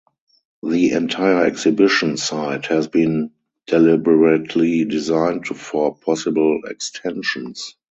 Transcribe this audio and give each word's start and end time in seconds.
The 0.63 0.93
entire 0.93 1.45
exhibition 1.45 2.17
site 2.17 2.65
has 2.65 2.87
been 2.87 3.29
deliberately 3.67 4.83
designed 4.85 5.45
for 5.45 5.95
possible 5.95 6.61
extensions. 6.65 7.75